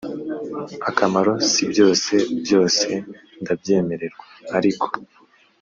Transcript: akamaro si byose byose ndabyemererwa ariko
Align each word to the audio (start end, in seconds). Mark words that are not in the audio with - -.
akamaro 0.89 1.33
si 1.49 1.63
byose 1.71 2.13
byose 2.43 2.87
ndabyemererwa 3.41 4.25
ariko 4.57 4.87